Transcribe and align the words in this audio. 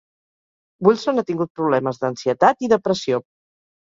Wilson 0.87 1.21
ha 1.21 1.25
tingut 1.29 1.53
problemes 1.61 2.03
d'ansietat 2.05 2.67
i 2.69 2.75
depressió. 2.77 3.21